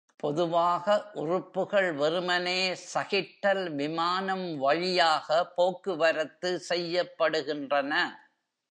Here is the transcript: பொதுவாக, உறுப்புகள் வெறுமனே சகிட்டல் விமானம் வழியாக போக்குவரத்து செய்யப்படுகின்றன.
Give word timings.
பொதுவாக, 0.15 0.85
உறுப்புகள் 1.13 1.93
வெறுமனே 1.93 2.75
சகிட்டல் 2.93 3.63
விமானம் 3.75 4.57
வழியாக 4.57 5.45
போக்குவரத்து 5.55 6.61
செய்யப்படுகின்றன. 6.69 7.93